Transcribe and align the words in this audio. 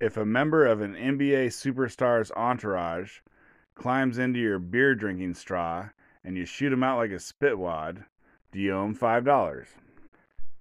If 0.00 0.16
a 0.16 0.24
member 0.24 0.64
of 0.64 0.80
an 0.80 0.94
NBA 0.94 1.48
superstar's 1.48 2.30
entourage 2.36 3.18
climbs 3.74 4.18
into 4.18 4.38
your 4.38 4.60
beer 4.60 4.94
drinking 4.94 5.34
straw 5.34 5.88
and 6.22 6.36
you 6.36 6.44
shoot 6.44 6.72
him 6.72 6.84
out 6.84 6.98
like 6.98 7.10
a 7.10 7.18
spitwad, 7.18 8.04
do 8.52 8.60
you 8.60 8.74
owe 8.74 8.84
him 8.84 8.96
$5? 8.96 9.66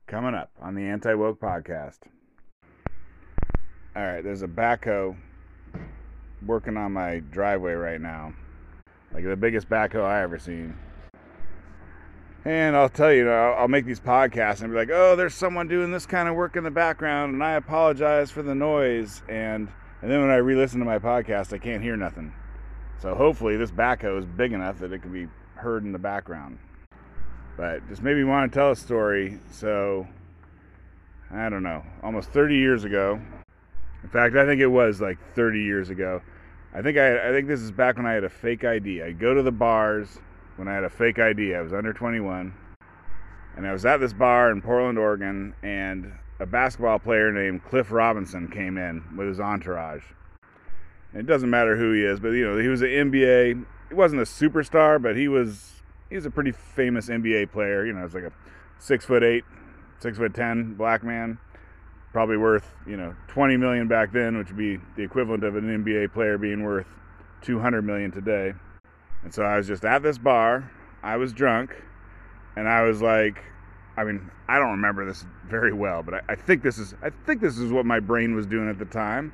Coming 0.08 0.34
up 0.34 0.50
on 0.60 0.74
the 0.74 0.82
Anti 0.82 1.14
Woke 1.14 1.40
Podcast. 1.40 2.00
All 3.96 4.04
right, 4.04 4.24
there's 4.24 4.42
a 4.42 4.48
backhoe 4.48 5.16
working 6.44 6.76
on 6.76 6.94
my 6.94 7.20
driveway 7.30 7.74
right 7.74 8.02
now. 8.02 8.34
Like 9.14 9.24
the 9.24 9.36
biggest 9.36 9.70
backhoe 9.70 10.04
I 10.04 10.24
ever 10.24 10.40
seen. 10.40 10.76
And 12.48 12.78
I'll 12.78 12.88
tell 12.88 13.12
you, 13.12 13.30
I'll 13.30 13.68
make 13.68 13.84
these 13.84 14.00
podcasts 14.00 14.62
and 14.62 14.72
be 14.72 14.78
like, 14.78 14.90
"Oh, 14.90 15.18
there's 15.18 15.36
someone 15.36 15.68
doing 15.68 15.92
this 15.92 16.06
kind 16.06 16.30
of 16.30 16.36
work 16.36 16.56
in 16.56 16.64
the 16.64 16.72
background, 16.72 17.34
and 17.34 17.44
I 17.44 17.56
apologize 17.56 18.32
for 18.32 18.42
the 18.42 18.56
noise." 18.56 19.22
And 19.28 19.68
and 20.02 20.10
then 20.10 20.22
when 20.22 20.30
I 20.30 20.38
re-listen 20.38 20.80
to 20.80 20.86
my 20.86 20.98
podcast, 20.98 21.52
I 21.52 21.58
can't 21.58 21.84
hear 21.84 21.98
nothing. 21.98 22.32
So 23.00 23.16
hopefully, 23.16 23.58
this 23.58 23.70
backhoe 23.70 24.18
is 24.18 24.26
big 24.26 24.54
enough 24.54 24.80
that 24.80 24.94
it 24.94 25.02
can 25.02 25.12
be 25.12 25.28
heard 25.56 25.84
in 25.84 25.92
the 25.92 26.00
background. 26.00 26.58
But 27.58 27.86
just 27.90 28.02
maybe 28.02 28.24
want 28.24 28.50
to 28.50 28.58
tell 28.58 28.72
a 28.72 28.78
story. 28.78 29.42
So 29.52 30.08
I 31.30 31.50
don't 31.50 31.64
know, 31.64 31.84
almost 32.02 32.30
30 32.30 32.56
years 32.56 32.86
ago. 32.86 33.20
In 34.04 34.10
fact, 34.10 34.38
I 34.38 34.46
think 34.46 34.62
it 34.62 34.68
was 34.68 35.02
like 35.02 35.18
30 35.36 35.64
years 35.64 35.90
ago. 35.90 36.22
I 36.74 36.82
think 36.82 36.98
I, 36.98 37.28
I 37.28 37.32
think 37.34 37.50
this 37.50 37.60
is 37.60 37.74
back 37.74 37.98
when 37.98 38.06
I 38.06 38.14
had 38.14 38.24
a 38.24 38.30
fake 38.30 38.64
ID. 38.64 39.04
I'd 39.04 39.20
go 39.20 39.34
to 39.34 39.44
the 39.44 39.52
bars 39.52 40.20
when 40.58 40.68
I 40.68 40.74
had 40.74 40.84
a 40.84 40.90
fake 40.90 41.20
ID. 41.20 41.56
I 41.56 41.62
was 41.62 41.74
under 41.74 41.94
21. 41.94 42.54
And 43.56 43.66
I 43.66 43.72
was 43.72 43.86
at 43.86 44.00
this 44.00 44.14
bar 44.14 44.52
in 44.52 44.62
Portland, 44.62 45.00
Oregon, 45.00 45.56
and 45.64 46.14
a 46.40 46.46
basketball 46.46 47.00
player 47.00 47.32
named 47.32 47.64
Cliff 47.64 47.92
Robinson 47.92 48.48
came 48.50 48.78
in 48.78 49.04
with 49.16 49.28
his 49.28 49.40
entourage. 49.40 50.04
And 51.12 51.22
it 51.22 51.26
doesn't 51.26 51.50
matter 51.50 51.76
who 51.76 51.94
he 51.94 52.04
is, 52.04 52.20
but 52.20 52.30
you 52.30 52.46
know, 52.46 52.58
he 52.58 52.68
was 52.68 52.82
an 52.82 52.90
NBA. 52.90 53.66
He 53.90 53.96
wasn't 53.96 54.22
a 54.22 54.26
superstar, 54.26 55.02
but 55.02 55.16
he 55.16 55.28
was 55.28 55.82
he 56.10 56.16
was 56.16 56.26
a 56.26 56.30
pretty 56.30 56.52
famous 56.52 57.10
NBA 57.10 57.52
player. 57.52 57.86
You 57.86 57.94
know, 57.94 58.06
it's 58.06 58.14
like 58.14 58.26
a 58.26 58.32
six 58.78 59.06
foot 59.06 59.24
eight, 59.24 59.44
six 60.00 60.18
foot 60.18 60.36
ten 60.36 60.76
black 60.76 61.04
man, 61.04 61.40
probably 62.12 62.38
worth 62.38 62.76
you 62.86 62.98
know 62.98 63.16
20 63.30 63.58
million 63.58 63.88
back 63.88 64.12
then, 64.12 64.38
which 64.38 64.50
would 64.50 64.58
be 64.58 64.80
the 64.96 65.04
equivalent 65.04 65.44
of 65.44 65.56
an 65.56 65.84
NBA 65.84 66.14
player 66.14 66.38
being 66.38 66.64
worth 66.64 66.88
200 67.42 67.82
million 67.82 68.12
today. 68.12 68.54
And 69.24 69.34
so 69.34 69.44
I 69.44 69.58
was 69.58 69.68
just 69.68 69.86
at 69.86 70.04
this 70.04 70.18
bar. 70.18 70.72
I 71.04 71.18
was 71.18 71.34
drunk, 71.34 71.72
and 72.56 72.68
I 72.68 72.84
was 72.84 73.02
like, 73.02 73.44
I 73.98 74.04
mean, 74.04 74.30
I 74.48 74.60
don't 74.60 74.72
remember 74.72 75.06
this 75.06 75.26
very 75.48 75.74
well, 75.74 76.04
but 76.04 76.16
I, 76.16 76.22
I, 76.30 76.36
think 76.36 76.64
this 76.64 76.78
is 76.78 76.94
I 77.02 77.10
think 77.26 77.42
this 77.42 77.58
is 77.58 77.72
what 77.72 77.86
my 77.86 78.00
brain 78.00 78.36
was 78.36 78.46
doing 78.46 78.70
at 78.70 78.78
the 78.78 78.86
time. 78.86 79.34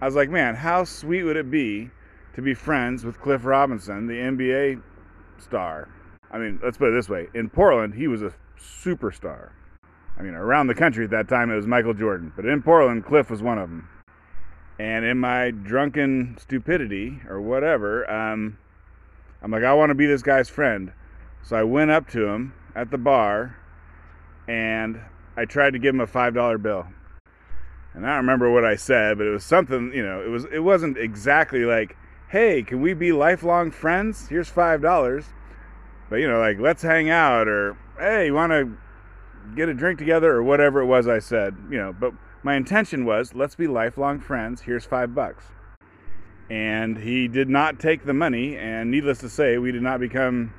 I 0.00 0.06
was 0.06 0.14
like, 0.14 0.28
man, 0.28 0.54
how 0.54 0.84
sweet 0.84 1.22
would 1.22 1.36
it 1.36 1.50
be 1.50 1.90
to 2.34 2.42
be 2.42 2.52
friends 2.52 3.04
with 3.04 3.20
Cliff 3.20 3.44
Robinson, 3.44 4.06
the 4.06 4.14
NBA 4.14 4.82
star? 5.38 5.88
I 6.30 6.38
mean, 6.38 6.60
let's 6.62 6.76
put 6.76 6.88
it 6.88 6.92
this 6.92 7.08
way: 7.08 7.28
in 7.34 7.48
Portland, 7.48 7.94
he 7.94 8.08
was 8.08 8.22
a 8.22 8.32
superstar. 8.58 9.50
I 10.18 10.22
mean, 10.22 10.34
around 10.34 10.68
the 10.68 10.74
country 10.74 11.04
at 11.04 11.10
that 11.10 11.28
time, 11.28 11.50
it 11.50 11.56
was 11.56 11.66
Michael 11.66 11.94
Jordan, 11.94 12.32
but 12.36 12.44
in 12.44 12.62
Portland, 12.62 13.04
Cliff 13.04 13.30
was 13.30 13.42
one 13.42 13.58
of 13.58 13.68
them. 13.68 13.88
And 14.78 15.04
in 15.04 15.18
my 15.18 15.50
drunken 15.50 16.36
stupidity 16.38 17.20
or 17.28 17.40
whatever, 17.40 18.10
um, 18.10 18.58
I'm 19.42 19.50
like, 19.50 19.64
I 19.64 19.74
want 19.74 19.90
to 19.90 19.94
be 19.94 20.06
this 20.06 20.22
guy's 20.22 20.48
friend. 20.48 20.92
So 21.42 21.56
I 21.56 21.62
went 21.62 21.90
up 21.90 22.08
to 22.10 22.26
him 22.26 22.54
at 22.74 22.90
the 22.90 22.98
bar 22.98 23.56
and 24.48 25.00
I 25.36 25.44
tried 25.44 25.72
to 25.72 25.78
give 25.78 25.94
him 25.94 26.00
a 26.00 26.06
$5 26.06 26.62
bill. 26.62 26.86
And 27.94 28.04
I 28.04 28.10
don't 28.10 28.24
remember 28.24 28.50
what 28.50 28.64
I 28.64 28.74
said, 28.74 29.18
but 29.18 29.26
it 29.26 29.30
was 29.30 29.44
something, 29.44 29.92
you 29.94 30.04
know, 30.04 30.20
it 30.20 30.28
was 30.28 30.46
it 30.46 30.58
wasn't 30.60 30.98
exactly 30.98 31.64
like, 31.64 31.96
"Hey, 32.28 32.62
can 32.64 32.80
we 32.80 32.92
be 32.92 33.12
lifelong 33.12 33.70
friends? 33.70 34.28
Here's 34.28 34.50
$5." 34.50 35.32
But 36.10 36.16
you 36.16 36.26
know, 36.26 36.40
like, 36.40 36.58
"Let's 36.58 36.82
hang 36.82 37.08
out" 37.08 37.46
or 37.46 37.76
"Hey, 37.96 38.26
you 38.26 38.34
want 38.34 38.50
to 38.52 38.76
get 39.54 39.68
a 39.68 39.74
drink 39.74 40.00
together" 40.00 40.32
or 40.32 40.42
whatever 40.42 40.80
it 40.80 40.86
was 40.86 41.06
I 41.06 41.20
said, 41.20 41.56
you 41.70 41.78
know, 41.78 41.92
but 41.92 42.12
my 42.42 42.56
intention 42.56 43.04
was, 43.04 43.32
"Let's 43.32 43.54
be 43.54 43.68
lifelong 43.68 44.18
friends. 44.18 44.62
Here's 44.62 44.84
5 44.84 45.14
bucks." 45.14 45.52
And 46.50 46.98
he 46.98 47.28
did 47.28 47.48
not 47.48 47.78
take 47.78 48.04
the 48.04 48.14
money. 48.14 48.56
And 48.56 48.90
needless 48.90 49.18
to 49.18 49.28
say, 49.28 49.58
we 49.58 49.72
did 49.72 49.82
not 49.82 50.00
become 50.00 50.52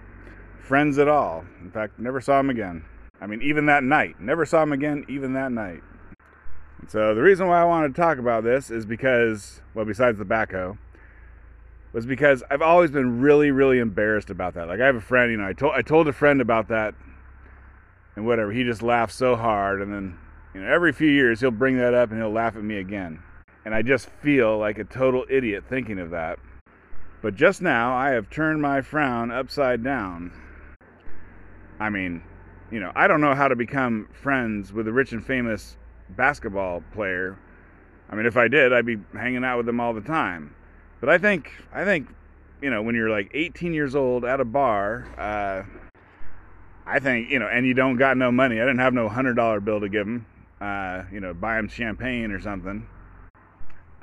friends 0.60 0.98
at 0.98 1.08
all. 1.08 1.46
In 1.62 1.72
fact, 1.72 2.00
never 2.00 2.20
saw 2.22 2.40
him 2.40 2.50
again. 2.50 2.86
I 3.22 3.28
mean, 3.28 3.42
even 3.42 3.68
that 3.68 3.84
night, 3.84 4.20
never 4.20 4.46
saw 4.46 4.64
him 4.64 4.72
again, 4.72 5.06
even 5.08 5.34
that 5.34 5.52
night. 5.52 5.82
So 6.88 7.16
the 7.16 7.22
reason 7.22 7.48
why 7.48 7.62
I 7.62 7.66
wanted 7.66 7.96
to 7.96 8.02
talk 8.02 8.18
about 8.18 8.44
this 8.44 8.70
is 8.70 8.86
because, 8.86 9.62
well, 9.74 9.86
besides 9.86 10.18
the 10.18 10.26
backhoe, 10.26 10.78
was 11.94 12.06
because 12.06 12.44
I've 12.52 12.62
always 12.62 12.92
been 12.92 13.22
really, 13.22 13.52
really 13.52 13.80
embarrassed 13.80 14.30
about 14.30 14.54
that. 14.56 14.68
Like 14.68 14.82
I 14.82 14.86
have 14.86 14.98
a 14.98 15.02
friend, 15.02 15.32
you 15.32 15.38
know, 15.38 15.48
I 15.48 15.54
told 15.54 15.74
I 15.76 15.82
told 15.82 16.10
a 16.10 16.14
friend 16.14 16.42
about 16.42 16.68
that, 16.68 16.94
and 18.16 18.26
whatever. 18.26 18.52
He 18.52 18.64
just 18.66 18.82
laughed 18.82 19.14
so 19.14 19.36
hard, 19.36 19.82
and 19.82 19.94
then, 19.94 20.18
you 20.54 20.62
know, 20.62 20.68
every 20.68 20.92
few 20.92 21.10
years 21.10 21.40
he'll 21.40 21.52
bring 21.52 21.78
that 21.78 21.94
up 21.94 22.12
and 22.12 22.20
he'll 22.20 22.32
laugh 22.32 22.58
at 22.58 22.64
me 22.64 22.78
again. 22.78 23.24
And 23.66 23.74
I 23.74 23.82
just 23.82 24.10
feel 24.10 24.58
like 24.58 24.78
a 24.78 24.84
total 24.84 25.26
idiot 25.30 25.66
thinking 25.68 26.00
of 26.00 26.12
that. 26.12 26.40
But 27.22 27.36
just 27.36 27.62
now, 27.62 27.96
I 27.96 28.12
have 28.12 28.30
turned 28.30 28.62
my 28.62 28.82
frown 28.82 29.32
upside 29.32 29.84
down. 29.84 30.32
I 31.80 31.90
mean, 31.90 32.22
you 32.72 32.80
know, 32.80 32.92
I 32.96 33.08
don't 33.08 33.22
know 33.22 33.34
how 33.34 33.48
to 33.48 33.56
become 33.56 34.08
friends 34.14 34.72
with 34.72 34.88
a 34.88 34.94
rich 34.94 35.12
and 35.12 35.26
famous 35.26 35.78
basketball 36.10 36.84
player. 36.94 37.38
I 38.10 38.16
mean, 38.16 38.28
if 38.28 38.38
I 38.38 38.48
did, 38.48 38.72
I'd 38.72 38.86
be 38.86 38.98
hanging 39.14 39.44
out 39.44 39.58
with 39.58 39.66
them 39.66 39.80
all 39.80 39.94
the 39.94 40.02
time. 40.02 40.54
But 41.00 41.10
I 41.10 41.18
think, 41.18 41.52
I 41.74 41.84
think, 41.84 42.08
you 42.62 42.70
know, 42.70 42.84
when 42.84 42.94
you're 42.94 43.10
like 43.10 43.32
18 43.34 43.74
years 43.74 43.96
old 43.96 44.24
at 44.24 44.40
a 44.40 44.46
bar, 44.46 45.08
uh, 45.18 45.64
I 46.86 47.00
think, 47.00 47.32
you 47.32 47.40
know, 47.40 47.48
and 47.48 47.66
you 47.66 47.74
don't 47.74 47.98
got 47.98 48.18
no 48.18 48.32
money. 48.32 48.58
I 48.58 48.66
didn't 48.66 48.80
have 48.80 48.94
no 48.94 49.10
hundred 49.10 49.34
dollar 49.34 49.60
bill 49.60 49.80
to 49.80 49.90
give 49.90 50.06
them, 50.06 50.28
uh, 50.62 51.04
you 51.12 51.20
know, 51.20 51.34
buy 51.34 51.56
them 51.56 51.68
champagne 51.68 52.32
or 52.32 52.40
something. 52.40 52.88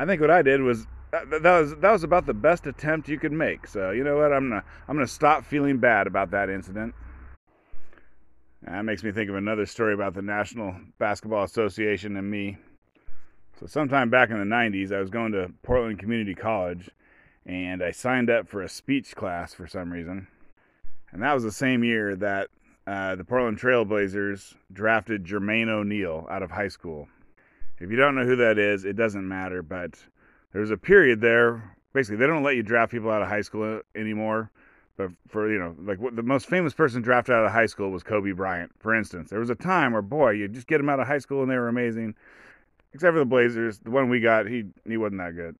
I 0.02 0.04
think 0.04 0.20
what 0.20 0.32
I 0.32 0.42
did 0.42 0.60
was 0.60 0.88
that, 1.12 1.30
that, 1.30 1.60
was 1.60 1.76
that 1.76 1.92
was 1.92 2.02
about 2.02 2.26
the 2.26 2.34
best 2.34 2.66
attempt 2.66 3.08
you 3.08 3.20
could 3.20 3.30
make. 3.30 3.68
So 3.68 3.92
you 3.92 4.02
know 4.02 4.16
what? 4.16 4.32
I'm 4.32 4.48
gonna 4.48 4.64
I'm 4.88 4.96
gonna 4.96 5.06
stop 5.06 5.44
feeling 5.44 5.78
bad 5.78 6.08
about 6.08 6.32
that 6.32 6.50
incident. 6.50 6.92
That 8.62 8.84
makes 8.84 9.04
me 9.04 9.12
think 9.12 9.30
of 9.30 9.36
another 9.36 9.64
story 9.64 9.94
about 9.94 10.14
the 10.14 10.22
National 10.22 10.74
Basketball 10.98 11.44
Association 11.44 12.16
and 12.16 12.28
me. 12.28 12.56
So 13.60 13.66
sometime 13.66 14.10
back 14.10 14.30
in 14.30 14.38
the 14.38 14.44
90s, 14.44 14.90
I 14.90 14.98
was 14.98 15.10
going 15.10 15.30
to 15.32 15.52
Portland 15.62 16.00
Community 16.00 16.34
College, 16.34 16.90
and 17.46 17.80
I 17.80 17.92
signed 17.92 18.28
up 18.28 18.48
for 18.48 18.60
a 18.60 18.68
speech 18.68 19.14
class 19.14 19.54
for 19.54 19.68
some 19.68 19.92
reason. 19.92 20.26
And 21.12 21.22
that 21.22 21.32
was 21.32 21.44
the 21.44 21.52
same 21.52 21.84
year 21.84 22.16
that 22.16 22.48
uh, 22.88 23.14
the 23.14 23.24
Portland 23.24 23.60
Trailblazers 23.60 24.54
drafted 24.72 25.24
Jermaine 25.24 25.68
O'Neal 25.68 26.26
out 26.28 26.42
of 26.42 26.50
high 26.50 26.68
school. 26.68 27.06
If 27.82 27.90
you 27.90 27.96
don't 27.96 28.14
know 28.14 28.24
who 28.24 28.36
that 28.36 28.58
is, 28.58 28.84
it 28.84 28.94
doesn't 28.94 29.26
matter. 29.26 29.62
But 29.62 29.98
there's 30.52 30.70
a 30.70 30.76
period 30.76 31.20
there. 31.20 31.76
Basically, 31.92 32.16
they 32.16 32.26
don't 32.26 32.44
let 32.44 32.54
you 32.54 32.62
draft 32.62 32.92
people 32.92 33.10
out 33.10 33.22
of 33.22 33.28
high 33.28 33.40
school 33.40 33.80
anymore. 33.96 34.50
But 34.96 35.10
for 35.28 35.50
you 35.50 35.58
know, 35.58 35.74
like 35.80 35.98
what, 35.98 36.14
the 36.14 36.22
most 36.22 36.46
famous 36.46 36.74
person 36.74 37.02
drafted 37.02 37.34
out 37.34 37.44
of 37.44 37.50
high 37.50 37.66
school 37.66 37.90
was 37.90 38.02
Kobe 38.02 38.32
Bryant, 38.32 38.70
for 38.78 38.94
instance. 38.94 39.30
There 39.30 39.40
was 39.40 39.50
a 39.50 39.54
time 39.54 39.92
where, 39.92 40.02
boy, 40.02 40.30
you 40.32 40.48
just 40.48 40.68
get 40.68 40.78
them 40.78 40.88
out 40.88 41.00
of 41.00 41.06
high 41.06 41.18
school 41.18 41.42
and 41.42 41.50
they 41.50 41.56
were 41.56 41.68
amazing. 41.68 42.14
Except 42.94 43.14
for 43.14 43.18
the 43.18 43.24
Blazers, 43.24 43.78
the 43.78 43.90
one 43.90 44.08
we 44.08 44.20
got, 44.20 44.46
he 44.46 44.64
he 44.86 44.96
wasn't 44.96 45.20
that 45.20 45.34
good. 45.34 45.56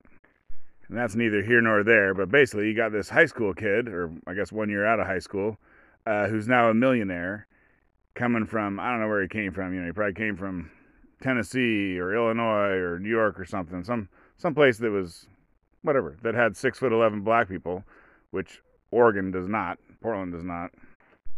And 0.88 0.98
that's 0.98 1.16
neither 1.16 1.42
here 1.42 1.60
nor 1.60 1.82
there. 1.82 2.14
But 2.14 2.30
basically, 2.30 2.68
you 2.68 2.76
got 2.76 2.92
this 2.92 3.08
high 3.08 3.26
school 3.26 3.54
kid, 3.54 3.88
or 3.88 4.12
I 4.26 4.34
guess 4.34 4.52
one 4.52 4.68
year 4.68 4.84
out 4.84 5.00
of 5.00 5.06
high 5.06 5.18
school, 5.18 5.56
uh, 6.06 6.28
who's 6.28 6.46
now 6.46 6.68
a 6.68 6.74
millionaire, 6.74 7.46
coming 8.14 8.44
from 8.44 8.78
I 8.78 8.90
don't 8.90 9.00
know 9.00 9.08
where 9.08 9.22
he 9.22 9.28
came 9.28 9.52
from. 9.52 9.72
You 9.74 9.80
know, 9.80 9.86
he 9.86 9.92
probably 9.92 10.14
came 10.14 10.36
from 10.36 10.70
Tennessee 11.22 11.98
or 11.98 12.14
Illinois 12.14 12.76
or 12.76 12.98
New 12.98 13.08
York 13.08 13.38
or 13.38 13.44
something, 13.44 13.84
some 13.84 14.08
some 14.36 14.54
place 14.54 14.78
that 14.78 14.90
was 14.90 15.26
whatever 15.82 16.16
that 16.22 16.34
had 16.34 16.56
six 16.56 16.78
foot 16.78 16.92
eleven 16.92 17.22
black 17.22 17.48
people, 17.48 17.84
which 18.30 18.60
Oregon 18.90 19.30
does 19.30 19.48
not, 19.48 19.78
Portland 20.00 20.32
does 20.32 20.44
not. 20.44 20.72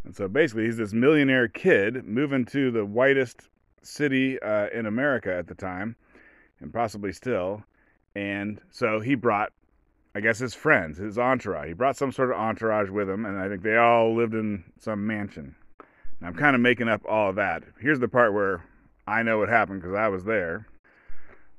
And 0.04 0.14
so 0.14 0.28
basically, 0.28 0.64
he's 0.64 0.76
this 0.76 0.92
millionaire 0.92 1.48
kid 1.48 2.04
moving 2.04 2.44
to 2.46 2.70
the 2.70 2.84
whitest 2.84 3.48
city 3.82 4.40
uh, 4.40 4.68
in 4.68 4.86
America 4.86 5.34
at 5.34 5.46
the 5.46 5.54
time, 5.54 5.96
and 6.60 6.72
possibly 6.72 7.12
still. 7.12 7.62
And 8.14 8.60
so 8.70 9.00
he 9.00 9.14
brought, 9.14 9.52
I 10.14 10.20
guess, 10.20 10.38
his 10.38 10.54
friends, 10.54 10.98
his 10.98 11.18
entourage. 11.18 11.68
He 11.68 11.72
brought 11.74 11.96
some 11.96 12.12
sort 12.12 12.30
of 12.30 12.36
entourage 12.36 12.90
with 12.90 13.08
him, 13.08 13.24
and 13.24 13.38
I 13.38 13.48
think 13.48 13.62
they 13.62 13.76
all 13.76 14.14
lived 14.14 14.34
in 14.34 14.64
some 14.78 15.06
mansion. 15.06 15.56
Now, 16.20 16.28
I'm 16.28 16.34
kind 16.34 16.54
of 16.54 16.62
making 16.62 16.88
up 16.88 17.02
all 17.08 17.30
of 17.30 17.36
that. 17.36 17.64
Here's 17.80 17.98
the 17.98 18.08
part 18.08 18.32
where 18.32 18.64
I 19.06 19.22
know 19.22 19.38
what 19.38 19.48
happened 19.48 19.82
because 19.82 19.96
I 19.96 20.08
was 20.08 20.24
there. 20.24 20.66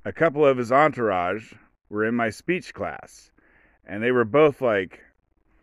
A 0.04 0.14
couple 0.14 0.46
of 0.46 0.58
his 0.58 0.72
entourage 0.72 1.54
were 1.90 2.06
in 2.06 2.16
my 2.16 2.30
speech 2.30 2.74
class, 2.74 3.32
and 3.86 4.02
they 4.02 4.12
were 4.12 4.26
both 4.26 4.62
like 4.62 5.02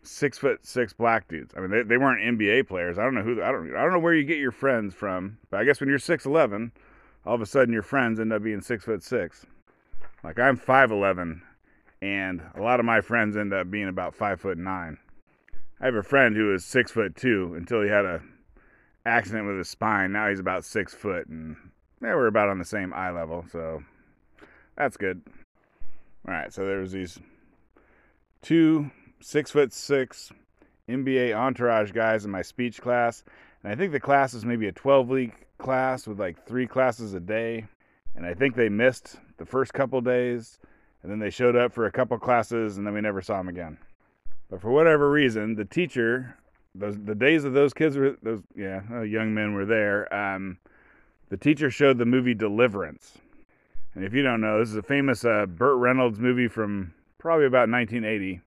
six 0.01 0.37
foot 0.37 0.65
six 0.65 0.93
black 0.93 1.27
dudes. 1.27 1.53
I 1.55 1.61
mean, 1.61 1.71
they, 1.71 1.83
they 1.83 1.97
weren't 1.97 2.39
NBA 2.39 2.67
players. 2.67 2.97
I 2.97 3.03
don't 3.03 3.15
know 3.15 3.23
who. 3.23 3.41
I 3.41 3.51
don't. 3.51 3.75
I 3.75 3.81
don't 3.81 3.93
know 3.93 3.99
where 3.99 4.13
you 4.13 4.23
get 4.23 4.39
your 4.39 4.51
friends 4.51 4.93
from. 4.93 5.37
But 5.49 5.59
I 5.59 5.63
guess 5.63 5.79
when 5.79 5.89
you're 5.89 5.99
six 5.99 6.25
eleven, 6.25 6.71
all 7.25 7.35
of 7.35 7.41
a 7.41 7.45
sudden 7.45 7.73
your 7.73 7.83
friends 7.83 8.19
end 8.19 8.33
up 8.33 8.43
being 8.43 8.61
six 8.61 8.85
foot 8.85 9.03
six. 9.03 9.45
Like 10.23 10.39
I'm 10.39 10.57
5'11 10.57 11.41
and 12.03 12.41
a 12.53 12.61
lot 12.61 12.81
of 12.81 12.85
my 12.85 12.99
friends 12.99 13.37
end 13.37 13.53
up 13.53 13.71
being 13.71 13.87
about 13.87 14.13
five 14.13 14.41
foot 14.41 14.57
nine. 14.57 14.97
I 15.79 15.85
have 15.85 15.95
a 15.95 16.03
friend 16.03 16.35
who 16.35 16.47
was 16.47 16.65
six 16.65 16.91
foot 16.91 17.15
two 17.15 17.53
until 17.55 17.81
he 17.81 17.87
had 17.87 18.03
a 18.03 18.21
accident 19.05 19.47
with 19.47 19.57
his 19.57 19.69
spine. 19.69 20.11
Now 20.11 20.29
he's 20.29 20.39
about 20.39 20.65
six 20.65 20.93
foot, 20.93 21.27
and 21.27 21.55
we're 22.09 22.27
about 22.27 22.49
on 22.49 22.59
the 22.59 22.65
same 22.65 22.93
eye 22.93 23.11
level, 23.11 23.45
so 23.51 23.83
that's 24.77 24.97
good. 24.97 25.21
All 26.27 26.33
right, 26.33 26.53
so 26.53 26.65
there 26.65 26.79
was 26.79 26.91
these 26.91 27.19
two 28.41 28.91
six 29.21 29.51
foot 29.51 29.71
six 29.73 30.31
NBA 30.89 31.35
entourage 31.35 31.91
guys 31.91 32.25
in 32.25 32.31
my 32.31 32.41
speech 32.41 32.81
class, 32.81 33.23
and 33.63 33.71
I 33.71 33.75
think 33.75 33.91
the 33.91 33.99
class 33.99 34.33
is 34.33 34.45
maybe 34.45 34.67
a 34.67 34.71
12 34.71 35.07
week 35.07 35.31
class 35.57 36.07
with 36.07 36.19
like 36.19 36.45
three 36.45 36.67
classes 36.67 37.13
a 37.13 37.19
day, 37.19 37.65
and 38.15 38.25
I 38.25 38.33
think 38.33 38.55
they 38.55 38.69
missed 38.69 39.17
the 39.37 39.45
first 39.45 39.73
couple 39.73 40.01
days 40.01 40.59
and 41.03 41.11
then 41.11 41.19
they 41.19 41.29
showed 41.29 41.55
up 41.55 41.73
for 41.73 41.85
a 41.85 41.91
couple 41.91 42.17
classes, 42.17 42.77
and 42.77 42.87
then 42.87 42.93
we 42.93 43.01
never 43.01 43.21
saw 43.21 43.37
them 43.37 43.49
again. 43.49 43.77
But 44.49 44.61
for 44.61 44.71
whatever 44.71 45.11
reason, 45.11 45.55
the 45.55 45.65
teacher, 45.65 46.37
those 46.73 46.97
the 46.97 47.13
days 47.13 47.43
of 47.43 47.53
those 47.53 47.73
kids 47.73 47.97
were 47.97 48.17
those 48.23 48.41
yeah 48.55 48.81
uh, 48.89 49.01
young 49.01 49.33
men 49.33 49.53
were 49.53 49.65
there. 49.65 50.11
Um, 50.13 50.57
the 51.33 51.37
teacher 51.37 51.71
showed 51.71 51.97
the 51.97 52.05
movie 52.05 52.35
Deliverance, 52.35 53.17
and 53.95 54.05
if 54.05 54.13
you 54.13 54.21
don't 54.21 54.39
know, 54.39 54.59
this 54.59 54.69
is 54.69 54.75
a 54.75 54.83
famous 54.83 55.25
uh, 55.25 55.47
Burt 55.47 55.79
Reynolds 55.79 56.19
movie 56.19 56.47
from 56.47 56.93
probably 57.17 57.47
about 57.47 57.71
1980. 57.71 58.39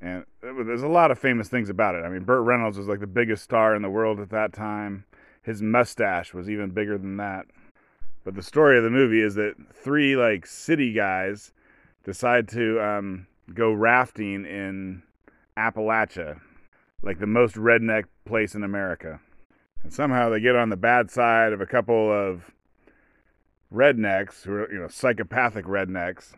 And 0.00 0.24
there's 0.40 0.84
a 0.84 0.88
lot 0.88 1.10
of 1.10 1.18
famous 1.18 1.48
things 1.48 1.68
about 1.68 1.96
it. 1.96 2.04
I 2.04 2.08
mean, 2.08 2.22
Burt 2.22 2.44
Reynolds 2.44 2.78
was 2.78 2.86
like 2.86 3.00
the 3.00 3.08
biggest 3.08 3.42
star 3.42 3.74
in 3.74 3.82
the 3.82 3.90
world 3.90 4.20
at 4.20 4.30
that 4.30 4.52
time. 4.52 5.04
His 5.42 5.62
mustache 5.62 6.32
was 6.32 6.48
even 6.48 6.70
bigger 6.70 6.96
than 6.96 7.16
that. 7.16 7.46
But 8.22 8.36
the 8.36 8.42
story 8.44 8.78
of 8.78 8.84
the 8.84 8.90
movie 8.90 9.20
is 9.20 9.34
that 9.34 9.56
three 9.74 10.14
like 10.14 10.46
city 10.46 10.92
guys 10.92 11.50
decide 12.04 12.46
to 12.50 12.80
um, 12.80 13.26
go 13.52 13.72
rafting 13.72 14.46
in 14.46 15.02
Appalachia, 15.56 16.40
like 17.02 17.18
the 17.18 17.26
most 17.26 17.56
redneck 17.56 18.04
place 18.24 18.54
in 18.54 18.62
America. 18.62 19.18
And 19.82 19.92
somehow 19.92 20.28
they 20.28 20.40
get 20.40 20.56
on 20.56 20.68
the 20.68 20.76
bad 20.76 21.10
side 21.10 21.52
of 21.52 21.60
a 21.60 21.66
couple 21.66 22.12
of 22.12 22.50
rednecks 23.72 24.42
who 24.42 24.52
are, 24.52 24.72
you 24.72 24.78
know, 24.78 24.88
psychopathic 24.88 25.64
rednecks. 25.64 26.32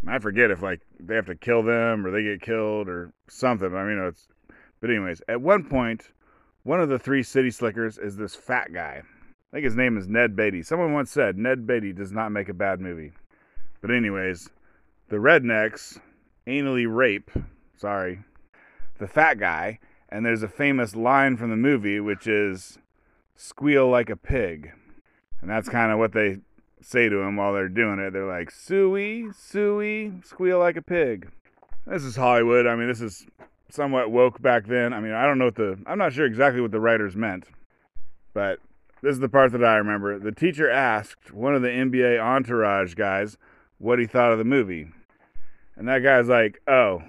And 0.00 0.10
I 0.10 0.18
forget 0.18 0.50
if 0.50 0.62
like 0.62 0.80
they 0.98 1.14
have 1.14 1.26
to 1.26 1.34
kill 1.34 1.62
them 1.62 2.04
or 2.04 2.10
they 2.10 2.22
get 2.22 2.42
killed 2.42 2.88
or 2.88 3.12
something. 3.28 3.74
I 3.74 3.84
mean, 3.84 3.98
it's. 3.98 4.28
But 4.80 4.90
anyways, 4.90 5.22
at 5.28 5.40
one 5.40 5.64
point, 5.64 6.10
one 6.64 6.80
of 6.80 6.88
the 6.88 6.98
three 6.98 7.22
city 7.22 7.52
slickers 7.52 7.98
is 7.98 8.16
this 8.16 8.34
fat 8.34 8.72
guy. 8.72 9.02
I 9.52 9.56
think 9.56 9.64
his 9.64 9.76
name 9.76 9.96
is 9.96 10.08
Ned 10.08 10.34
Beatty. 10.34 10.62
Someone 10.62 10.92
once 10.92 11.10
said 11.10 11.36
Ned 11.36 11.66
Beatty 11.66 11.92
does 11.92 12.10
not 12.10 12.32
make 12.32 12.48
a 12.48 12.54
bad 12.54 12.80
movie. 12.80 13.12
But 13.80 13.90
anyways, 13.90 14.48
the 15.08 15.16
rednecks 15.16 16.00
anally 16.46 16.86
rape, 16.88 17.30
sorry, 17.76 18.20
the 18.98 19.06
fat 19.06 19.38
guy, 19.38 19.78
and 20.12 20.26
there's 20.26 20.42
a 20.42 20.48
famous 20.48 20.94
line 20.94 21.36
from 21.36 21.48
the 21.50 21.56
movie 21.56 21.98
which 21.98 22.26
is 22.26 22.78
squeal 23.34 23.88
like 23.88 24.10
a 24.10 24.16
pig. 24.16 24.72
And 25.40 25.50
that's 25.50 25.68
kind 25.68 25.90
of 25.90 25.98
what 25.98 26.12
they 26.12 26.38
say 26.82 27.08
to 27.08 27.20
him 27.20 27.36
while 27.36 27.52
they're 27.52 27.68
doing 27.68 27.98
it. 27.98 28.12
They're 28.12 28.26
like, 28.26 28.50
"Suey, 28.50 29.32
suey, 29.32 30.12
squeal 30.22 30.58
like 30.58 30.76
a 30.76 30.82
pig." 30.82 31.30
This 31.86 32.04
is 32.04 32.14
Hollywood. 32.14 32.66
I 32.66 32.76
mean, 32.76 32.88
this 32.88 33.00
is 33.00 33.26
somewhat 33.70 34.10
woke 34.10 34.40
back 34.40 34.66
then. 34.66 34.92
I 34.92 35.00
mean, 35.00 35.12
I 35.12 35.24
don't 35.24 35.38
know 35.38 35.46
what 35.46 35.56
the 35.56 35.78
I'm 35.86 35.98
not 35.98 36.12
sure 36.12 36.26
exactly 36.26 36.60
what 36.60 36.70
the 36.72 36.80
writers 36.80 37.16
meant. 37.16 37.46
But 38.34 38.60
this 39.00 39.14
is 39.14 39.20
the 39.20 39.28
part 39.28 39.52
that 39.52 39.64
I 39.64 39.76
remember. 39.76 40.18
The 40.18 40.30
teacher 40.32 40.70
asked 40.70 41.32
one 41.32 41.54
of 41.54 41.62
the 41.62 41.68
NBA 41.68 42.20
entourage 42.20 42.94
guys 42.94 43.36
what 43.78 43.98
he 43.98 44.06
thought 44.06 44.32
of 44.32 44.38
the 44.38 44.44
movie. 44.44 44.88
And 45.74 45.88
that 45.88 46.00
guy's 46.00 46.28
like, 46.28 46.60
oh, 46.68 47.02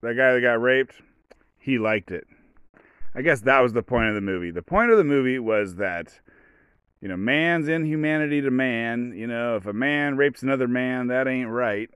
that 0.00 0.14
guy 0.14 0.32
that 0.32 0.40
got 0.40 0.60
raped, 0.60 0.96
he 1.66 1.78
liked 1.78 2.12
it. 2.12 2.26
I 3.14 3.22
guess 3.22 3.40
that 3.42 3.60
was 3.60 3.72
the 3.72 3.82
point 3.82 4.08
of 4.08 4.14
the 4.14 4.20
movie. 4.20 4.50
The 4.50 4.62
point 4.62 4.92
of 4.92 4.98
the 4.98 5.04
movie 5.04 5.38
was 5.38 5.74
that, 5.76 6.20
you 7.00 7.08
know, 7.08 7.16
man's 7.16 7.66
inhumanity 7.66 8.40
to 8.40 8.50
man. 8.50 9.12
You 9.16 9.26
know, 9.26 9.56
if 9.56 9.66
a 9.66 9.72
man 9.72 10.16
rapes 10.16 10.42
another 10.42 10.68
man, 10.68 11.08
that 11.08 11.26
ain't 11.26 11.50
right. 11.50 11.90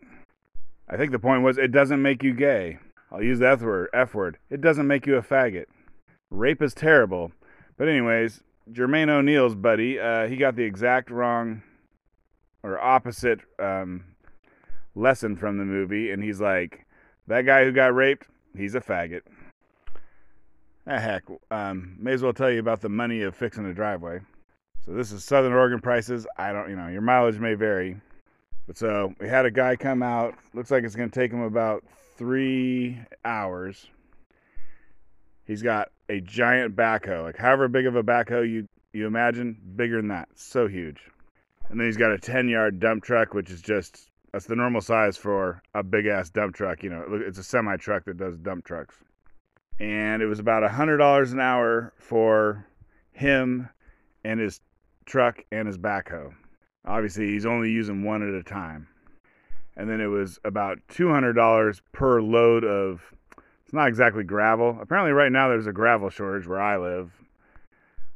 I 0.89 0.97
think 0.97 1.13
the 1.13 1.19
point 1.21 1.43
was 1.43 1.57
it 1.57 1.71
doesn't 1.71 2.03
make 2.03 2.25
you 2.25 2.35
gay. 2.35 2.79
I'll 3.13 3.23
use 3.23 3.39
the 3.39 3.49
F 3.49 3.63
word. 3.63 3.91
F 3.95 4.13
word. 4.13 4.39
It 4.51 4.61
doesn't 4.61 4.87
make 4.87 5.07
you 5.07 5.17
a 5.17 5.23
faggot. 5.23 5.67
Rape 6.31 6.63
is 6.63 6.75
terrible. 6.75 7.31
But 7.77 7.89
anyways, 7.89 8.43
Jermaine 8.73 9.09
O'Neal's 9.09 9.55
buddy, 9.55 10.01
uh, 10.01 10.27
he 10.27 10.37
got 10.37 10.57
the 10.57 10.65
exact 10.65 11.11
wrong 11.11 11.63
or 12.63 12.81
opposite 12.81 13.41
um, 13.59 14.05
lesson 14.97 15.37
from 15.37 15.59
the 15.59 15.65
movie, 15.65 16.11
and 16.11 16.23
he's 16.23 16.41
like, 16.41 16.87
that 17.27 17.43
guy 17.43 17.65
who 17.65 17.73
got 17.73 17.95
raped, 17.95 18.27
he's 18.57 18.75
a 18.75 18.81
faggot. 18.81 19.23
Ah, 20.87 20.99
heck, 20.99 21.25
um, 21.51 21.97
may 21.99 22.13
as 22.13 22.23
well 22.23 22.33
tell 22.33 22.51
you 22.51 22.59
about 22.59 22.81
the 22.81 22.89
money 22.89 23.23
of 23.23 23.37
fixing 23.37 23.67
a 23.67 23.75
driveway. 23.75 24.21
So 24.85 24.93
this 24.93 25.13
is 25.13 25.25
Southern 25.25 25.53
Oregon 25.53 25.81
prices. 25.81 26.27
I 26.39 26.53
don't, 26.53 26.71
you 26.71 26.77
know, 26.77 26.89
your 26.89 27.03
mileage 27.03 27.39
may 27.39 27.55
vary. 27.55 28.01
But 28.67 28.79
so 28.79 29.15
we 29.21 29.29
had 29.29 29.47
a 29.47 29.51
guy 29.51 29.77
come 29.77 30.03
out. 30.03 30.35
Looks 30.55 30.71
like 30.71 30.85
it's 30.85 30.97
going 30.97 31.11
to 31.11 31.21
take 31.21 31.33
him 31.33 31.43
about 31.43 31.85
three 32.17 32.99
hours. 33.25 33.87
He's 35.45 35.63
got 35.63 35.91
a 36.09 36.21
giant 36.21 36.77
backhoe, 36.77 37.25
like 37.25 37.37
however 37.37 37.69
big 37.69 37.87
of 37.87 37.97
a 37.97 38.03
backhoe 38.03 38.49
you 38.49 38.69
you 38.93 39.07
imagine, 39.07 39.57
bigger 39.77 39.97
than 39.97 40.09
that. 40.09 40.29
So 40.35 40.67
huge. 40.67 41.01
And 41.69 41.79
then 41.79 41.87
he's 41.87 41.97
got 41.97 42.13
a 42.13 42.19
10 42.19 42.49
yard 42.49 42.81
dump 42.81 43.05
truck, 43.05 43.35
which 43.35 43.51
is 43.51 43.61
just 43.61 44.11
that's 44.33 44.47
the 44.47 44.57
normal 44.57 44.81
size 44.81 45.17
for 45.17 45.63
a 45.75 45.83
big 45.83 46.07
ass 46.07 46.31
dump 46.31 46.55
truck. 46.55 46.83
You 46.83 46.91
know, 46.91 47.05
it's 47.11 47.39
a 47.39 47.45
semi 47.45 47.77
truck 47.77 48.05
that 48.07 48.17
does 48.17 48.37
dump 48.39 48.65
trucks. 48.65 48.97
And 49.81 50.23
it 50.23 50.27
was 50.27 50.39
about 50.39 50.63
a 50.63 50.69
hundred 50.69 50.99
dollars 50.99 51.33
an 51.33 51.41
hour 51.41 51.93
for 51.99 52.67
him 53.13 53.69
and 54.25 54.39
his 54.39 54.61
truck 55.07 55.43
and 55.51 55.67
his 55.67 55.79
backhoe. 55.79 56.33
Obviously, 56.85 57.29
he's 57.29 57.47
only 57.47 57.71
using 57.71 58.05
one 58.05 58.23
at 58.23 58.35
a 58.35 58.43
time. 58.43 58.87
And 59.77 59.89
then 59.89 60.01
it 60.01 60.07
was 60.07 60.39
about 60.45 60.79
two 60.89 61.11
hundred 61.11 61.33
dollars 61.33 61.81
per 61.93 62.21
load 62.21 62.65
of. 62.65 63.03
It's 63.65 63.73
not 63.73 63.89
exactly 63.89 64.25
gravel. 64.25 64.79
Apparently, 64.81 65.13
right 65.13 65.33
now 65.33 65.49
there's 65.49 65.67
a 65.67 65.73
gravel 65.73 66.11
shortage 66.11 66.47
where 66.47 66.61
I 66.61 66.77
live. 66.77 67.13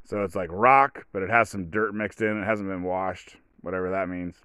So 0.05 0.23
it's 0.23 0.35
like 0.35 0.51
rock, 0.53 1.07
but 1.13 1.23
it 1.23 1.31
has 1.31 1.49
some 1.49 1.71
dirt 1.71 1.95
mixed 1.95 2.21
in. 2.21 2.43
It 2.43 2.45
hasn't 2.45 2.69
been 2.69 2.83
washed, 2.83 3.37
whatever 3.63 3.91
that 3.91 4.09
means. 4.09 4.37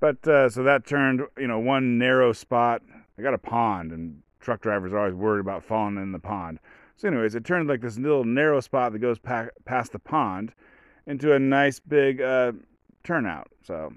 But 0.00 0.26
uh, 0.28 0.50
so 0.50 0.64
that 0.64 0.84
turned, 0.84 1.22
you 1.38 1.46
know, 1.46 1.60
one 1.60 1.96
narrow 1.96 2.32
spot. 2.32 2.82
I 3.18 3.22
got 3.22 3.34
a 3.34 3.38
pond, 3.38 3.92
and 3.92 4.22
truck 4.42 4.60
drivers 4.60 4.92
are 4.92 4.98
always 4.98 5.14
worried 5.14 5.40
about 5.40 5.64
falling 5.64 5.96
in 5.96 6.12
the 6.12 6.18
pond. 6.18 6.58
So, 6.96 7.08
anyways, 7.08 7.34
it 7.34 7.44
turned 7.44 7.68
like 7.68 7.80
this 7.80 7.98
little 7.98 8.24
narrow 8.24 8.60
spot 8.60 8.92
that 8.92 8.98
goes 8.98 9.18
pa- 9.18 9.48
past 9.64 9.92
the 9.92 9.98
pond 9.98 10.52
into 11.06 11.32
a 11.32 11.38
nice 11.38 11.80
big 11.80 12.20
uh, 12.20 12.52
turnout. 13.02 13.48
So, 13.64 13.92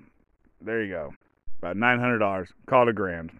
there 0.62 0.84
you 0.84 0.92
go. 0.92 1.14
About 1.60 1.78
nine 1.78 2.00
hundred 2.00 2.20
dollars. 2.20 2.54
Call 2.66 2.84
it 2.84 2.90
a 2.90 2.94
grand. 2.94 3.32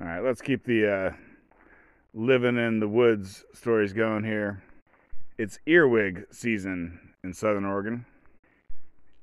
All 0.00 0.06
right, 0.06 0.20
let's 0.20 0.40
keep 0.40 0.64
the 0.64 0.90
uh, 0.90 1.12
living 2.14 2.56
in 2.56 2.80
the 2.80 2.88
woods 2.88 3.44
stories 3.52 3.92
going 3.92 4.24
here. 4.24 4.62
It's 5.36 5.58
earwig 5.66 6.26
season 6.30 7.00
in 7.24 7.32
Southern 7.32 7.64
Oregon 7.64 8.06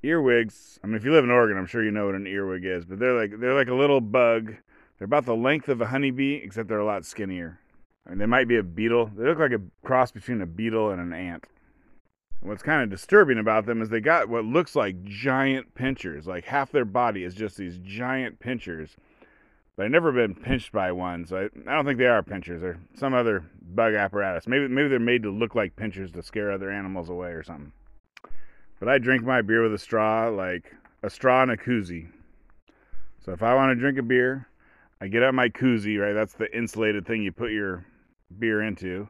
earwigs. 0.04 0.80
I 0.84 0.88
mean, 0.88 0.96
if 0.96 1.04
you 1.04 1.12
live 1.12 1.24
in 1.24 1.32
Oregon, 1.32 1.58
I'm 1.58 1.66
sure 1.66 1.84
you 1.84 1.92
know 1.92 2.06
what 2.06 2.16
an 2.16 2.28
earwig 2.28 2.66
is, 2.66 2.86
but 2.86 3.00
they're 3.00 3.18
like 3.20 3.40
they're 3.40 3.54
like 3.54 3.68
a 3.68 3.74
little 3.74 4.02
bug. 4.02 4.56
They're 4.98 5.06
about 5.06 5.26
the 5.26 5.36
length 5.36 5.70
of 5.70 5.82
a 5.82 5.88
honeybee, 5.88 6.36
except 6.36 6.70
they're 6.70 6.80
a 6.80 6.86
lot 6.86 7.06
skinnier. 7.06 7.60
I 8.06 8.12
mean, 8.12 8.20
they 8.20 8.26
might 8.26 8.48
be 8.48 8.58
a 8.58 8.64
beetle. 8.64 9.12
They 9.16 9.26
look 9.26 9.40
like 9.40 9.52
a 9.52 9.62
cross 9.86 10.12
between 10.12 10.42
a 10.42 10.46
beetle 10.46 10.92
and 10.92 11.02
an 11.02 11.14
ant. 11.14 11.46
And 12.42 12.50
what's 12.50 12.64
kind 12.64 12.82
of 12.82 12.90
disturbing 12.90 13.38
about 13.38 13.66
them 13.66 13.82
is 13.82 13.90
they 13.90 14.00
got 14.00 14.30
what 14.30 14.46
looks 14.46 14.76
like 14.76 15.04
giant 15.04 15.76
pinchers. 15.76 16.26
Like 16.26 16.46
half 16.46 16.72
their 16.72 16.86
body 16.86 17.24
is 17.24 17.36
just 17.36 17.58
these 17.58 17.78
giant 17.84 18.40
pinchers. 18.40 18.96
But 19.76 19.86
I've 19.86 19.92
never 19.92 20.12
been 20.12 20.34
pinched 20.34 20.72
by 20.72 20.92
one, 20.92 21.28
so 21.28 21.38
I, 21.38 21.72
I 21.72 21.76
don't 21.76 21.86
think 21.86 22.00
they 22.00 22.08
are 22.08 22.24
pinchers. 22.24 22.62
They're 22.62 22.80
some 22.96 23.14
other 23.14 23.46
bug 23.62 23.94
apparatus. 23.94 24.48
Maybe 24.48 24.68
maybe 24.68 24.88
they're 24.88 25.00
made 25.00 25.22
to 25.24 25.30
look 25.30 25.54
like 25.54 25.76
pinchers 25.76 26.12
to 26.14 26.24
scare 26.24 26.52
other 26.52 26.72
animals 26.72 27.10
away 27.10 27.30
or 27.30 27.44
something. 27.44 27.72
But 28.80 28.90
I 28.90 28.98
drink 28.98 29.24
my 29.24 29.42
beer 29.42 29.62
with 29.62 29.74
a 29.74 29.78
straw, 29.78 30.30
like 30.30 30.74
a 31.04 31.10
straw 31.10 31.44
and 31.44 31.52
a 31.52 31.58
koozie. 31.58 32.10
So 33.24 33.34
if 33.34 33.44
I 33.44 33.54
want 33.54 33.76
to 33.76 33.80
drink 33.80 34.00
a 34.00 34.04
beer, 34.04 34.48
I 35.00 35.08
get 35.08 35.24
out 35.24 35.34
my 35.34 35.50
koozie, 35.50 36.00
right? 36.00 36.14
That's 36.14 36.34
the 36.34 36.56
insulated 36.56 37.06
thing 37.06 37.22
you 37.22 37.32
put 37.32 37.52
your 37.52 37.86
beer 38.40 38.62
into. 38.62 39.10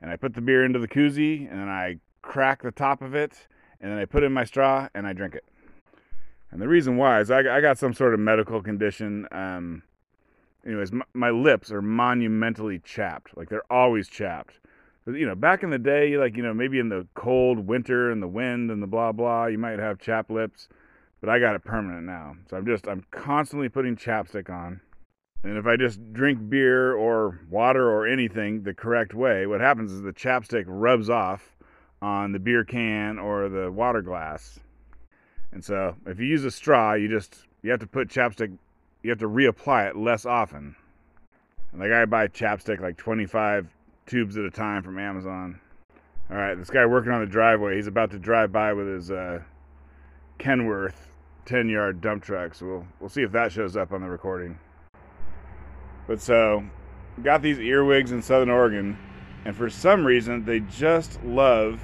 And 0.00 0.10
I 0.10 0.16
put 0.16 0.34
the 0.34 0.40
beer 0.40 0.64
into 0.64 0.78
the 0.78 0.88
koozie, 0.88 1.50
and 1.50 1.60
then 1.60 1.68
I 1.68 1.98
crack 2.22 2.62
the 2.62 2.72
top 2.72 3.02
of 3.02 3.14
it, 3.14 3.46
and 3.80 3.90
then 3.90 3.98
I 3.98 4.04
put 4.04 4.22
in 4.24 4.32
my 4.32 4.44
straw, 4.44 4.88
and 4.94 5.06
I 5.06 5.12
drink 5.12 5.34
it. 5.34 5.44
And 6.50 6.60
the 6.60 6.68
reason 6.68 6.96
why 6.96 7.20
is 7.20 7.30
I, 7.30 7.40
I 7.40 7.60
got 7.60 7.78
some 7.78 7.94
sort 7.94 8.14
of 8.14 8.20
medical 8.20 8.62
condition. 8.62 9.26
Um, 9.32 9.82
anyways, 10.66 10.92
my, 10.92 11.04
my 11.14 11.30
lips 11.30 11.70
are 11.70 11.82
monumentally 11.82 12.78
chapped. 12.78 13.36
Like 13.36 13.48
they're 13.48 13.70
always 13.70 14.08
chapped 14.08 14.58
you 15.06 15.26
know, 15.26 15.34
back 15.34 15.62
in 15.62 15.70
the 15.70 15.78
day, 15.78 16.16
like, 16.16 16.36
you 16.36 16.42
know, 16.42 16.54
maybe 16.54 16.78
in 16.78 16.88
the 16.88 17.06
cold 17.14 17.66
winter 17.66 18.10
and 18.10 18.22
the 18.22 18.28
wind 18.28 18.70
and 18.70 18.82
the 18.82 18.86
blah 18.86 19.12
blah, 19.12 19.46
you 19.46 19.58
might 19.58 19.78
have 19.78 19.98
chapped 19.98 20.30
lips. 20.30 20.68
but 21.20 21.28
I 21.28 21.38
got 21.38 21.54
it 21.54 21.64
permanent 21.64 22.04
now. 22.04 22.36
So 22.48 22.56
I'm 22.56 22.66
just 22.66 22.86
I'm 22.86 23.04
constantly 23.10 23.68
putting 23.68 23.96
chapstick 23.96 24.48
on. 24.50 24.80
And 25.44 25.58
if 25.58 25.66
I 25.66 25.76
just 25.76 26.12
drink 26.12 26.48
beer 26.48 26.94
or 26.94 27.40
water 27.50 27.90
or 27.90 28.06
anything 28.06 28.62
the 28.62 28.74
correct 28.74 29.12
way, 29.12 29.46
what 29.46 29.60
happens 29.60 29.90
is 29.90 30.02
the 30.02 30.12
chapstick 30.12 30.64
rubs 30.66 31.10
off 31.10 31.56
on 32.00 32.32
the 32.32 32.38
beer 32.38 32.64
can 32.64 33.18
or 33.18 33.48
the 33.48 33.70
water 33.70 34.02
glass. 34.02 34.60
And 35.50 35.64
so 35.64 35.96
if 36.06 36.20
you 36.20 36.26
use 36.26 36.44
a 36.44 36.50
straw, 36.50 36.94
you 36.94 37.08
just 37.08 37.46
you 37.62 37.70
have 37.70 37.80
to 37.80 37.86
put 37.86 38.08
chapstick 38.08 38.56
you 39.02 39.10
have 39.10 39.18
to 39.18 39.28
reapply 39.28 39.90
it 39.90 39.96
less 39.96 40.24
often. 40.24 40.76
And 41.72 41.80
like 41.80 41.90
I 41.90 42.04
buy 42.04 42.28
chapstick 42.28 42.80
like 42.80 42.96
25 42.96 43.66
tubes 44.06 44.36
at 44.36 44.44
a 44.44 44.50
time 44.50 44.82
from 44.82 44.98
Amazon. 44.98 45.60
All 46.30 46.36
right, 46.36 46.54
this 46.54 46.70
guy 46.70 46.86
working 46.86 47.12
on 47.12 47.20
the 47.20 47.26
driveway, 47.26 47.76
he's 47.76 47.88
about 47.88 48.10
to 48.12 48.18
drive 48.18 48.52
by 48.52 48.72
with 48.72 48.86
his 48.86 49.10
uh, 49.10 49.40
Kenworth 50.38 51.10
10 51.44 51.68
yard 51.68 52.00
dump 52.00 52.22
truck. 52.22 52.54
So 52.54 52.66
we'll, 52.66 52.86
we'll 53.00 53.10
see 53.10 53.22
if 53.22 53.32
that 53.32 53.52
shows 53.52 53.76
up 53.76 53.92
on 53.92 54.00
the 54.00 54.08
recording. 54.08 54.58
But 56.06 56.20
so, 56.20 56.64
got 57.22 57.42
these 57.42 57.58
earwigs 57.58 58.12
in 58.12 58.22
Southern 58.22 58.50
Oregon, 58.50 58.98
and 59.44 59.56
for 59.56 59.70
some 59.70 60.04
reason, 60.04 60.44
they 60.44 60.60
just 60.60 61.22
love 61.24 61.80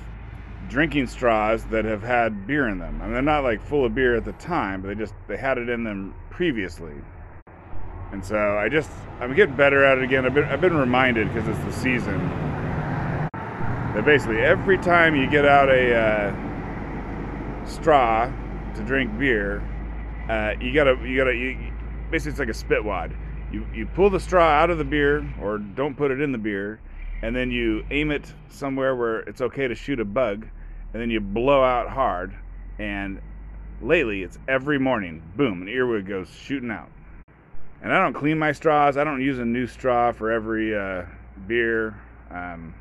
drinking 0.68 1.06
straws 1.06 1.64
that 1.66 1.84
have 1.84 2.02
had 2.02 2.46
beer 2.46 2.68
in 2.68 2.78
them. 2.78 3.00
I 3.00 3.04
mean, 3.04 3.14
they're 3.14 3.22
not 3.22 3.44
like 3.44 3.62
full 3.62 3.84
of 3.84 3.94
beer 3.94 4.16
at 4.16 4.24
the 4.24 4.32
time, 4.32 4.82
but 4.82 4.88
they 4.88 4.94
just 4.94 5.14
they 5.26 5.36
had 5.36 5.58
it 5.58 5.68
in 5.68 5.84
them 5.84 6.14
previously. 6.30 6.94
And 8.12 8.24
so 8.24 8.56
I 8.56 8.68
just 8.68 8.90
I'm 9.20 9.34
getting 9.34 9.56
better 9.56 9.84
at 9.84 9.98
it 9.98 10.04
again. 10.04 10.24
I've 10.24 10.34
been 10.34 10.44
I've 10.44 10.60
been 10.60 10.76
reminded 10.76 11.32
because 11.32 11.48
it's 11.48 11.58
the 11.64 11.72
season 11.72 12.18
that 13.94 14.04
basically 14.04 14.38
every 14.38 14.78
time 14.78 15.16
you 15.16 15.28
get 15.28 15.44
out 15.44 15.68
a 15.68 15.94
uh, 15.94 17.66
straw 17.66 18.30
to 18.74 18.82
drink 18.84 19.18
beer, 19.18 19.62
uh, 20.28 20.52
you 20.60 20.72
gotta 20.72 20.96
you 21.06 21.16
gotta 21.16 21.34
you, 21.34 21.72
basically 22.10 22.30
it's 22.30 22.38
like 22.38 22.48
a 22.48 22.54
spit 22.54 22.84
wad. 22.84 23.14
You 23.50 23.66
you 23.74 23.86
pull 23.86 24.10
the 24.10 24.20
straw 24.20 24.46
out 24.46 24.70
of 24.70 24.78
the 24.78 24.84
beer 24.84 25.26
or 25.40 25.58
don't 25.58 25.96
put 25.96 26.10
it 26.10 26.20
in 26.20 26.32
the 26.32 26.38
beer, 26.38 26.80
and 27.22 27.34
then 27.34 27.50
you 27.50 27.84
aim 27.90 28.10
it 28.10 28.32
somewhere 28.48 28.94
where 28.94 29.20
it's 29.20 29.40
okay 29.40 29.68
to 29.68 29.74
shoot 29.74 30.00
a 30.00 30.04
bug, 30.04 30.46
and 30.92 31.02
then 31.02 31.10
you 31.10 31.20
blow 31.20 31.62
out 31.62 31.88
hard. 31.88 32.34
And 32.78 33.20
lately, 33.80 34.22
it's 34.22 34.38
every 34.46 34.78
morning, 34.78 35.22
boom, 35.36 35.62
an 35.62 35.68
earwig 35.68 36.06
goes 36.06 36.28
shooting 36.28 36.70
out. 36.70 36.90
And 37.82 37.92
I 37.92 38.02
don't 38.02 38.12
clean 38.12 38.38
my 38.38 38.52
straws. 38.52 38.96
I 38.96 39.04
don't 39.04 39.22
use 39.22 39.38
a 39.38 39.44
new 39.44 39.66
straw 39.66 40.12
for 40.12 40.30
every 40.30 40.76
uh, 40.76 41.04
beer. 41.46 42.00
Um, 42.30 42.74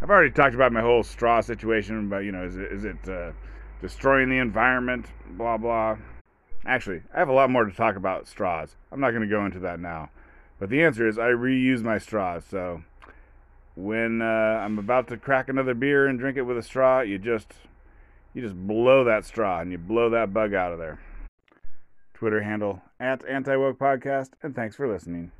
I've 0.00 0.10
already 0.10 0.30
talked 0.30 0.54
about 0.54 0.72
my 0.72 0.80
whole 0.80 1.02
straw 1.02 1.40
situation, 1.40 2.08
but 2.08 2.18
you 2.18 2.32
know, 2.32 2.44
is 2.44 2.56
it, 2.56 2.72
is 2.72 2.84
it 2.84 3.08
uh, 3.08 3.32
destroying 3.80 4.30
the 4.30 4.38
environment? 4.38 5.06
Blah 5.36 5.58
blah. 5.58 5.96
Actually, 6.66 7.02
I 7.14 7.18
have 7.18 7.28
a 7.28 7.32
lot 7.32 7.50
more 7.50 7.64
to 7.64 7.72
talk 7.72 7.96
about 7.96 8.26
straws. 8.26 8.76
I'm 8.90 9.00
not 9.00 9.10
going 9.10 9.22
to 9.22 9.28
go 9.28 9.44
into 9.44 9.58
that 9.60 9.80
now. 9.80 10.10
But 10.58 10.70
the 10.70 10.82
answer 10.82 11.06
is 11.06 11.18
I 11.18 11.28
reuse 11.28 11.82
my 11.82 11.98
straws. 11.98 12.44
So 12.48 12.82
when 13.74 14.22
uh, 14.22 14.24
I'm 14.24 14.78
about 14.78 15.08
to 15.08 15.16
crack 15.16 15.48
another 15.48 15.74
beer 15.74 16.06
and 16.06 16.18
drink 16.18 16.36
it 16.36 16.42
with 16.42 16.56
a 16.56 16.62
straw, 16.62 17.00
you 17.00 17.18
just 17.18 17.52
you 18.32 18.42
just 18.42 18.56
blow 18.56 19.04
that 19.04 19.24
straw 19.24 19.60
and 19.60 19.70
you 19.70 19.78
blow 19.78 20.10
that 20.10 20.32
bug 20.32 20.54
out 20.54 20.72
of 20.72 20.78
there. 20.78 21.00
Twitter 22.14 22.42
handle 22.42 22.82
at 22.98 23.24
Anti 23.26 23.56
Woke 23.56 23.78
Podcast, 23.78 24.30
and 24.42 24.54
thanks 24.54 24.76
for 24.76 24.88
listening. 24.90 25.32